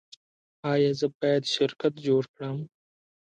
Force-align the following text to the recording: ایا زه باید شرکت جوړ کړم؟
ایا 0.71 0.91
زه 0.99 1.07
باید 1.19 1.43
شرکت 1.55 1.93
جوړ 2.05 2.23
کړم؟ 2.33 2.57